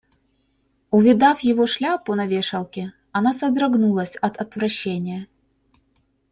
[0.89, 5.27] Увидав его шляпу на вешалке, она содрогнулась от отвращения.